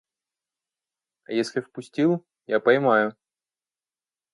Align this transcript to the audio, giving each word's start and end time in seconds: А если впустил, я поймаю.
А 1.25 1.31
если 1.31 1.61
впустил, 1.61 2.25
я 2.47 2.59
поймаю. 2.59 3.15